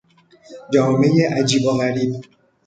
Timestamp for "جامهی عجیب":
0.73-1.65